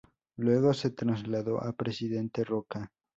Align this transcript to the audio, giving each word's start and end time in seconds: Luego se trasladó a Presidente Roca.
Luego 0.37 0.73
se 0.73 0.89
trasladó 0.89 1.61
a 1.63 1.73
Presidente 1.73 2.43
Roca. 2.43 2.91